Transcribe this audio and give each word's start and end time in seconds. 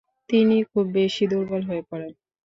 তিনি 0.29 0.57
খুব 0.71 0.85
বেশি 0.97 1.23
দুর্বল 1.31 1.61
হয়ে 1.69 1.83
পড়েন। 1.89 2.11